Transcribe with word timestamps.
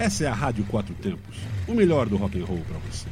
Essa 0.00 0.24
é 0.24 0.28
a 0.28 0.32
Rádio 0.32 0.64
Quatro 0.64 0.94
Tempos, 0.94 1.36
o 1.68 1.74
melhor 1.74 2.08
do 2.08 2.16
rock 2.16 2.40
and 2.40 2.46
roll 2.46 2.62
para 2.66 2.78
você. 2.78 3.06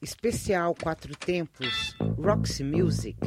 Especial 0.00 0.72
Quatro 0.80 1.12
Tempos, 1.16 1.96
Roxy 2.24 2.62
Music. 2.62 3.18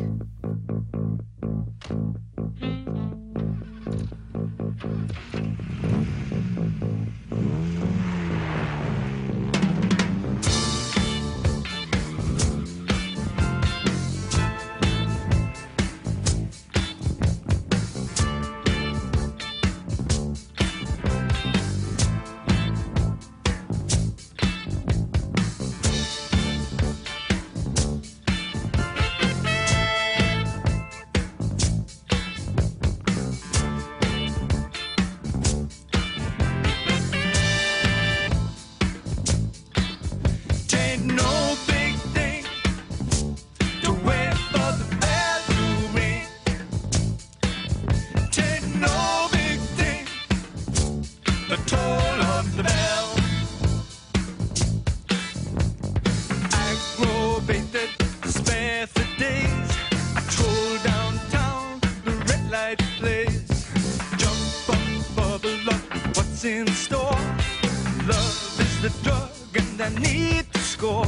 Love 67.12 68.60
is 68.60 68.82
the 68.82 68.92
drug, 69.04 69.30
and 69.56 69.82
I 69.82 69.90
need 70.00 70.52
to 70.54 70.60
score. 70.60 71.06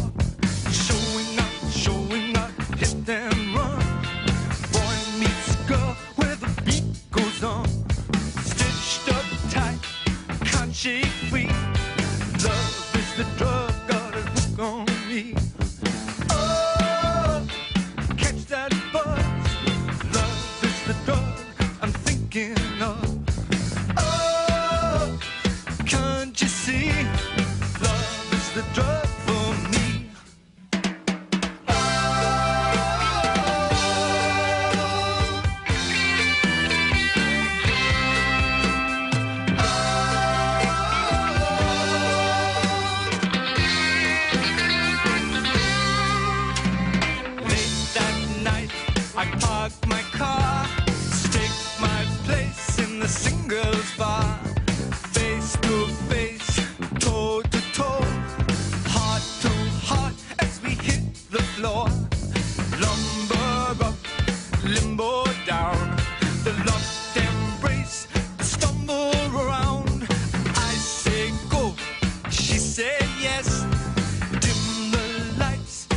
Showing 0.71 1.39
up. 1.39 1.44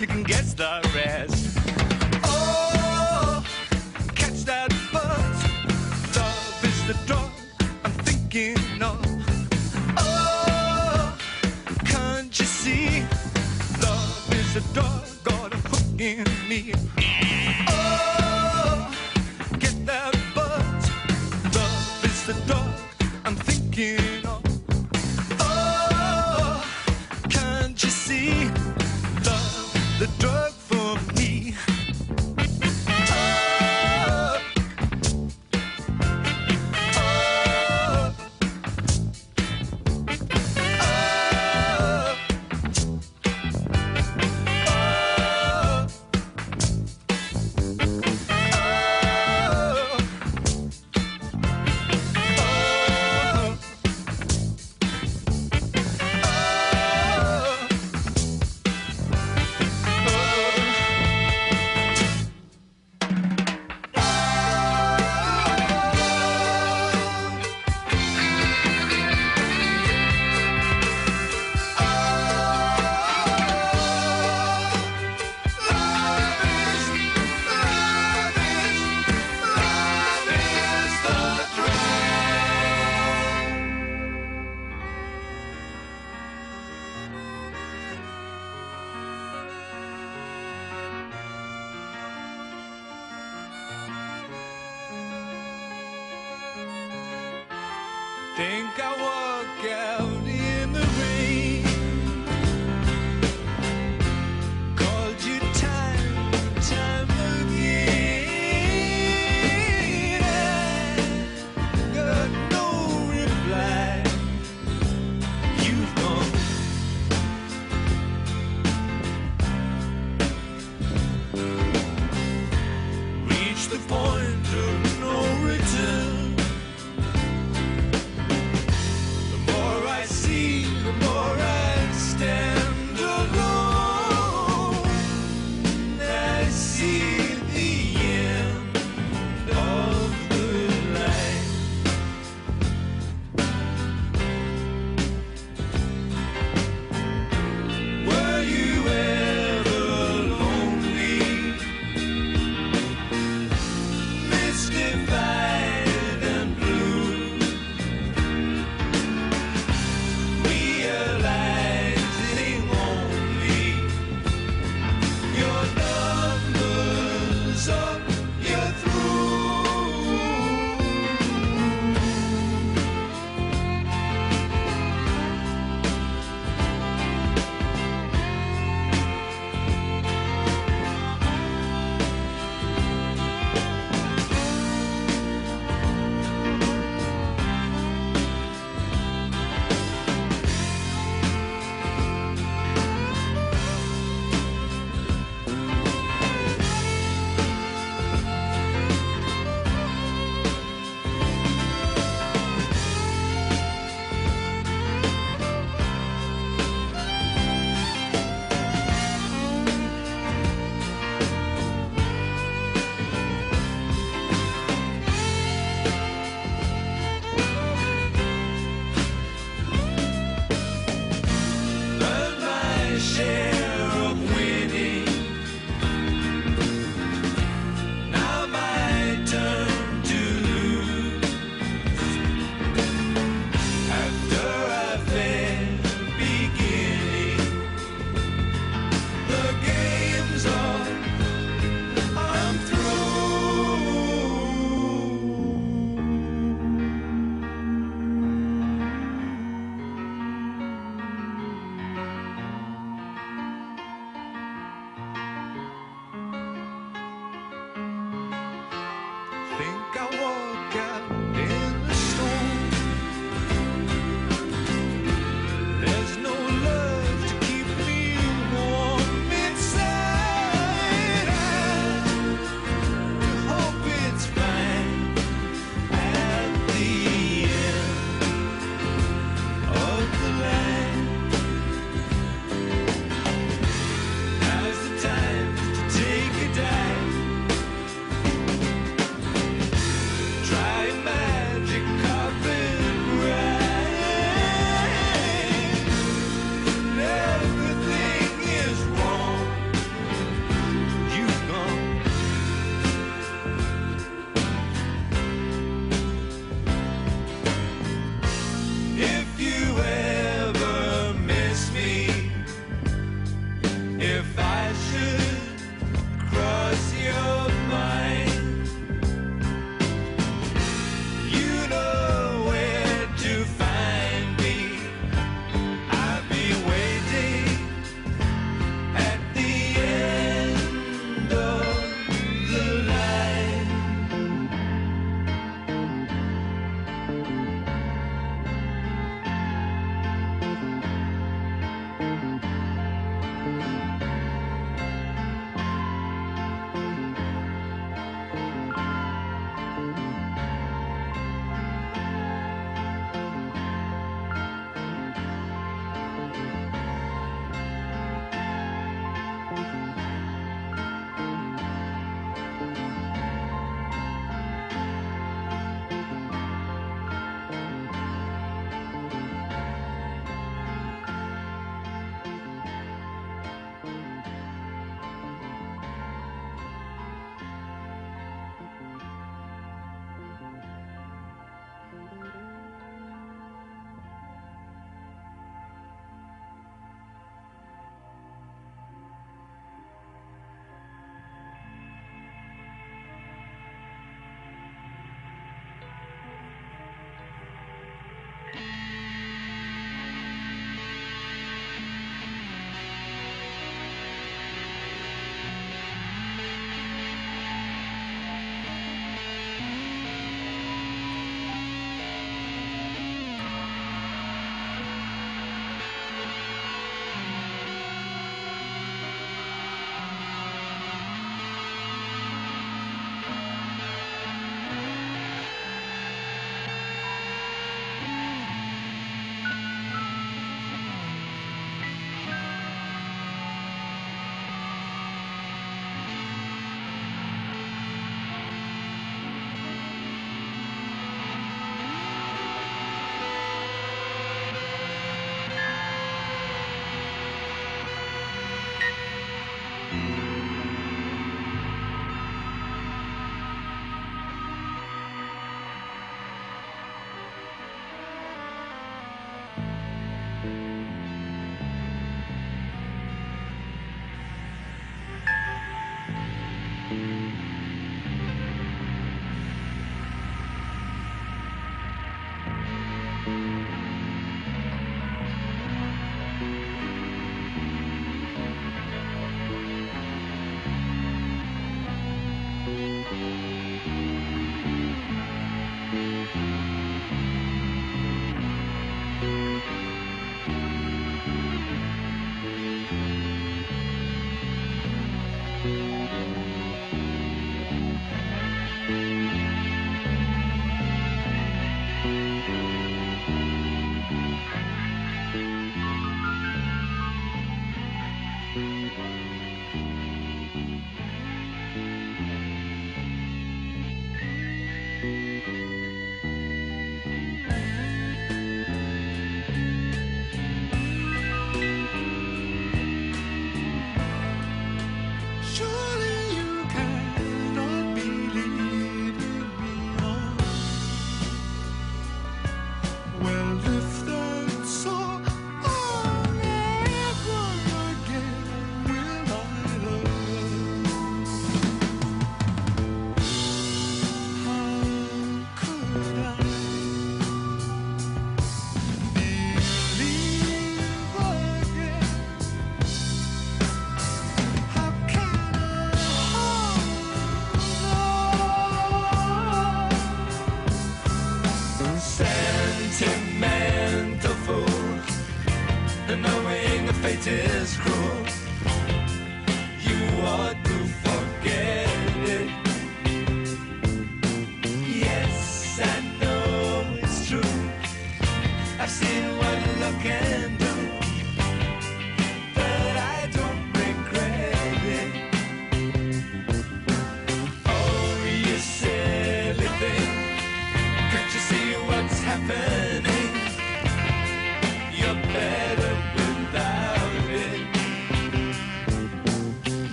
you 0.00 0.06
can 0.06 0.22
get 0.22 0.44
started. 0.46 0.89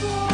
说。 0.00 0.31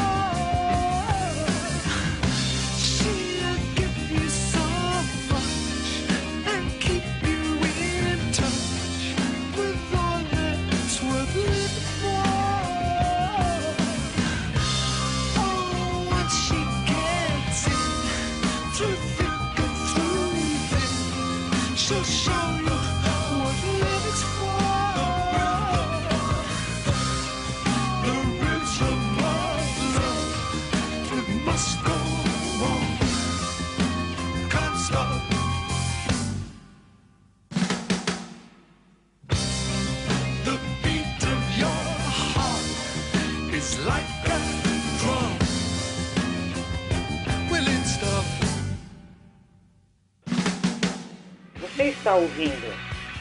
Está 52.09 52.17
ouvindo 52.17 52.75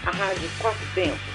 a 0.06 0.12
Rádio 0.12 0.50
Quatro 0.60 0.88
Tempos. 0.96 1.27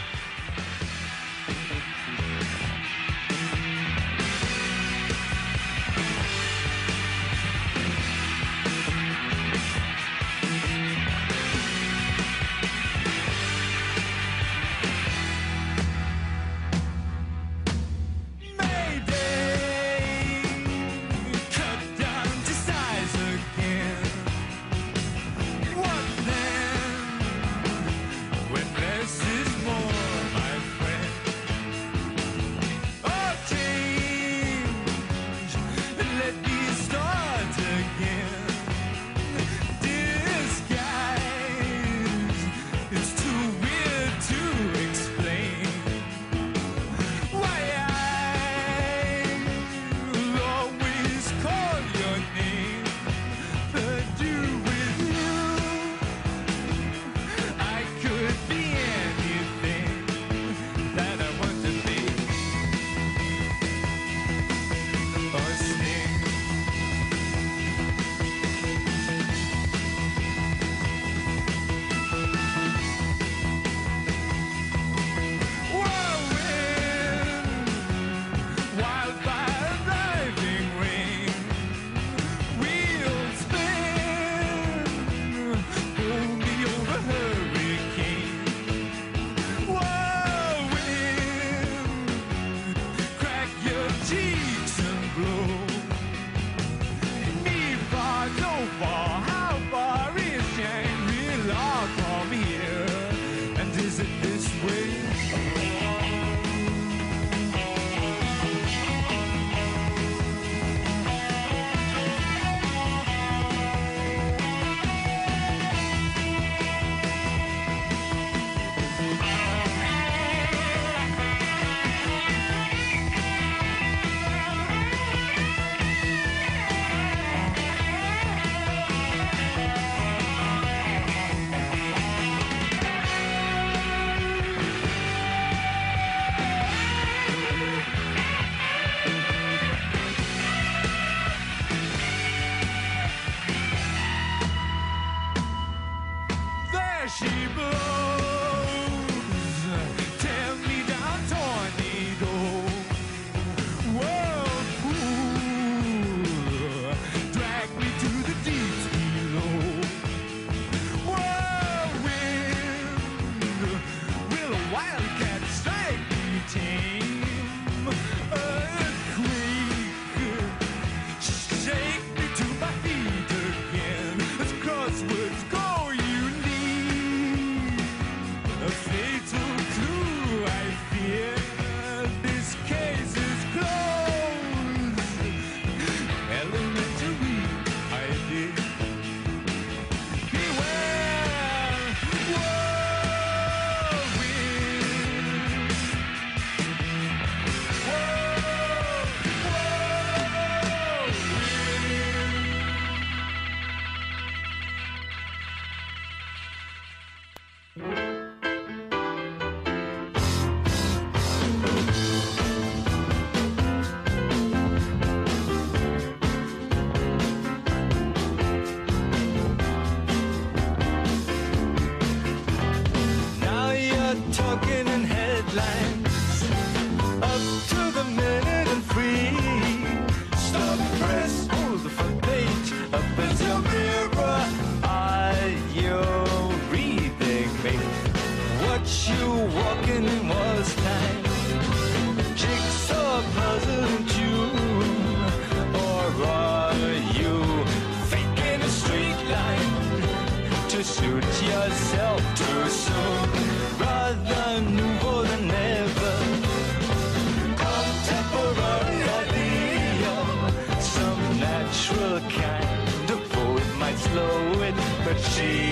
she 265.19 265.72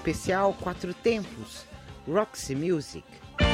especial 0.00 0.54
Quatro 0.54 0.94
Tempos, 1.04 1.64
Roxy 2.06 2.54
Music. 2.54 3.04
Do 3.38 3.46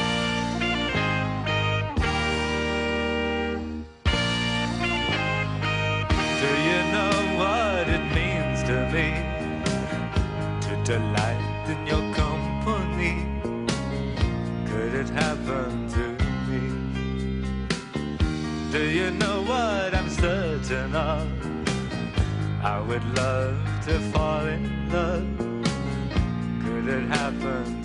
you 6.67 6.79
know 6.93 7.11
what 7.37 7.89
it 7.89 8.03
means 8.15 8.63
to 8.63 8.77
me 8.93 9.07
to 10.61 10.71
delight 10.85 11.65
in 11.67 11.85
your 11.85 12.13
company? 12.13 13.25
Could 14.67 14.93
it 14.93 15.09
happen 15.09 15.89
to 15.89 16.05
me? 16.47 16.61
Do 18.71 18.83
you 18.83 19.11
know 19.11 19.41
what 19.41 19.93
I'm 19.93 20.09
certain 20.09 20.95
of? 20.95 21.27
I 22.63 22.79
would 22.79 23.03
love 23.17 23.57
to 23.85 23.99
fall 24.11 24.45
in 24.45 24.89
love 24.89 25.36
that 26.87 27.01
happened 27.09 27.76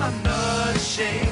to 0.00 0.06
enough. 0.06 1.29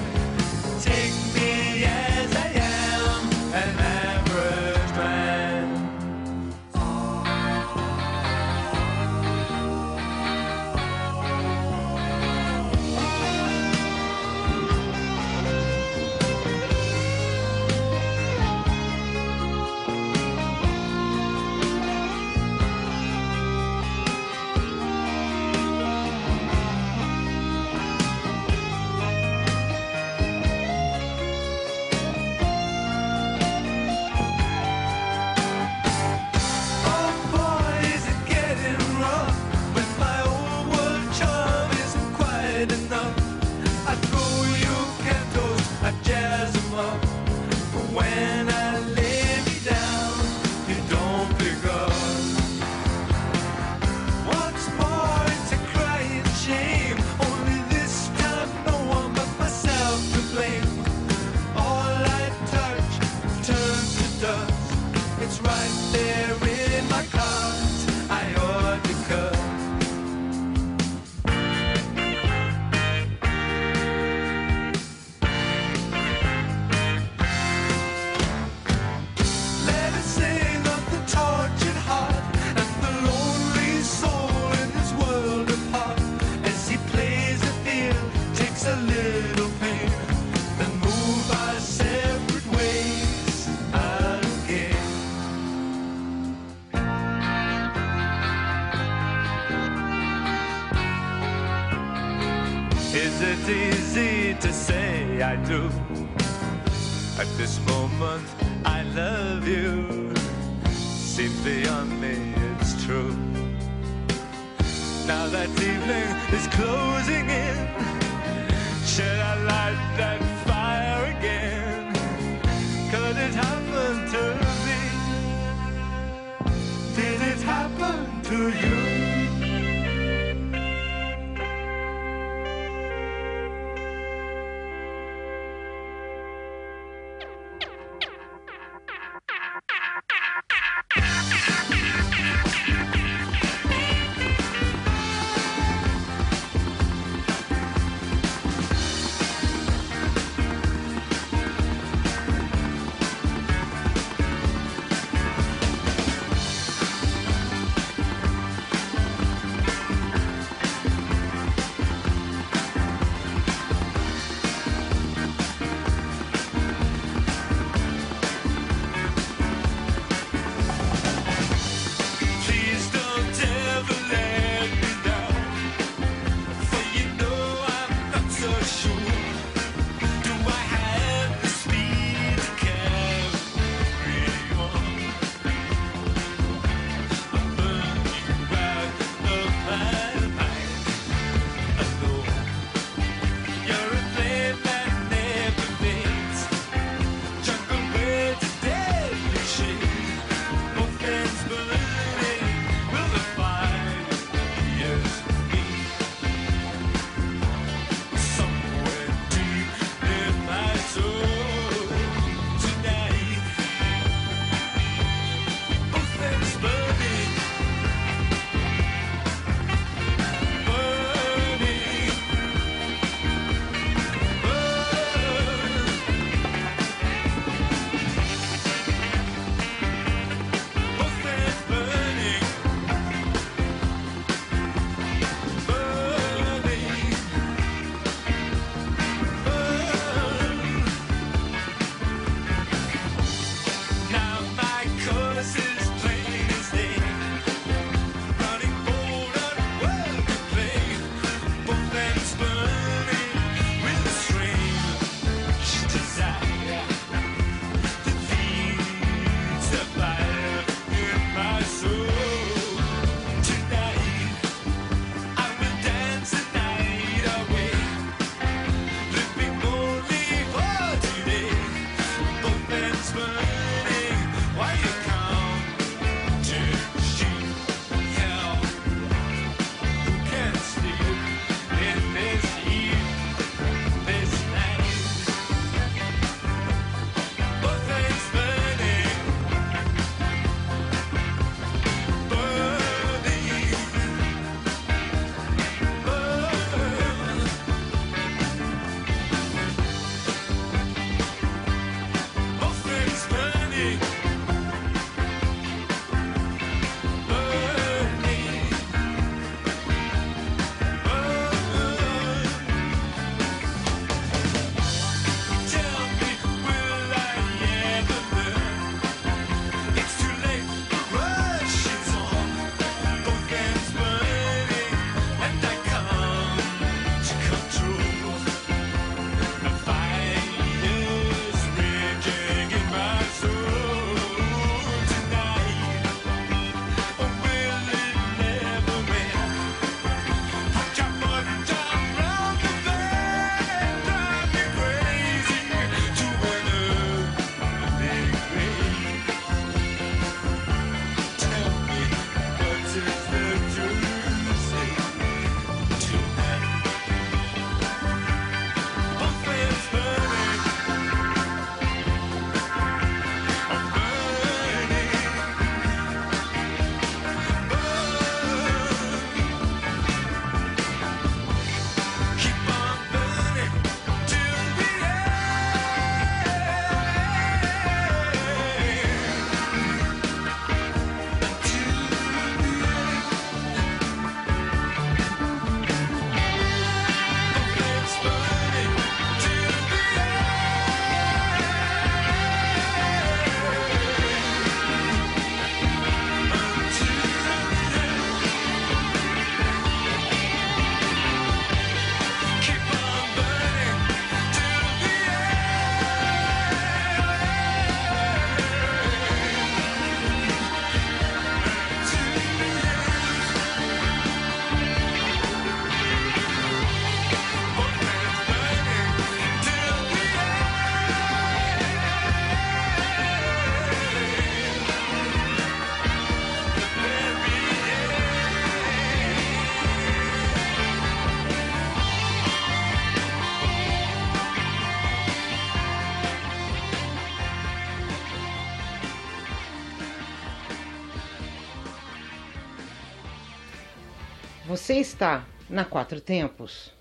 está 445.00 445.44
na 445.68 445.84
Quatro 445.84 446.20
Tempos. 446.20 446.92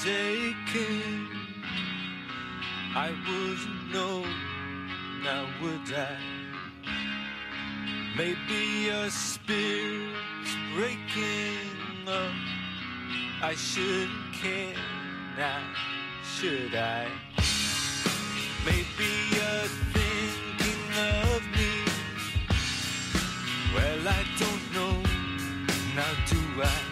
forsaken. 0.00 1.28
I 2.94 3.10
wouldn't 3.26 3.92
know, 3.92 4.24
now 5.22 5.46
would 5.60 5.94
I? 5.94 6.16
Maybe 8.16 8.86
your 8.86 9.10
spirit's 9.10 10.56
breaking 10.74 12.08
up. 12.08 12.32
I 13.42 13.54
shouldn't 13.54 14.32
care 14.32 14.74
now, 15.36 15.62
should 16.24 16.74
I? 16.74 17.06
Maybe 18.64 19.10
you're 19.34 19.68
thinking 19.94 20.82
of 21.32 21.42
me. 21.56 21.72
Well, 23.74 24.08
I 24.08 24.24
don't 24.38 24.74
know, 24.74 25.02
now 25.94 26.12
do 26.26 26.62
I? 26.62 26.89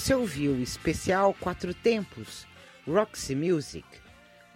Você 0.00 0.14
ouviu 0.14 0.52
o 0.52 0.62
especial 0.62 1.34
Quatro 1.34 1.74
Tempos, 1.74 2.46
Roxy 2.88 3.36
Music. 3.36 3.86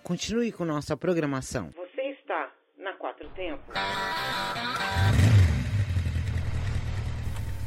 Continue 0.03 0.51
com 0.51 0.65
nossa 0.65 0.97
programação. 0.97 1.69
Você 1.77 2.01
está 2.01 2.51
na 2.79 2.95
Quatro 2.95 3.29
Tempos. 3.29 3.75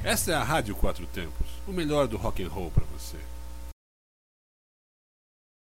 Essa 0.03 0.31
é 0.31 0.33
a 0.33 0.43
Rádio 0.43 0.75
Quatro 0.75 1.05
Tempos, 1.05 1.47
o 1.67 1.71
melhor 1.71 2.07
do 2.07 2.17
rock 2.17 2.41
and 2.41 2.49
roll 2.49 2.71
para 2.71 2.83
você. 2.85 3.17